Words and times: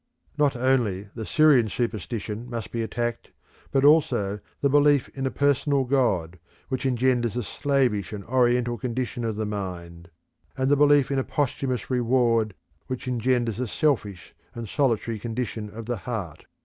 Not 0.35 0.55
only 0.55 1.09
the 1.13 1.27
Syrian 1.27 1.69
superstition 1.69 2.49
must 2.49 2.71
be 2.71 2.81
attacked, 2.81 3.29
but 3.71 3.85
also 3.85 4.39
the 4.61 4.67
belief 4.67 5.09
in 5.09 5.27
a 5.27 5.29
personal 5.29 5.83
God, 5.83 6.39
which 6.69 6.87
engenders 6.87 7.35
a 7.35 7.43
slavish 7.43 8.11
and 8.11 8.25
oriental 8.25 8.79
condition 8.79 9.23
of 9.23 9.35
the 9.35 9.45
mind; 9.45 10.09
and 10.57 10.71
the 10.71 10.75
belief 10.75 11.11
in 11.11 11.19
a 11.19 11.23
posthumous 11.23 11.91
reward 11.91 12.55
which 12.87 13.07
engenders 13.07 13.59
a 13.59 13.67
selfish 13.67 14.33
and 14.55 14.67
solitary 14.67 15.19
condition 15.19 15.69
of 15.69 15.85
the 15.85 15.97
heart. 15.97 16.47